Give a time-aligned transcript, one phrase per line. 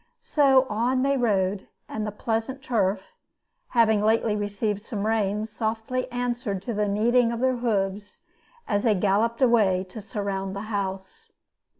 [0.23, 3.13] So on they rode, and the pleasant turf
[3.67, 8.21] (having lately received some rain) softly answered to the kneading of their hoofs
[8.67, 11.31] as they galloped away to surround the house.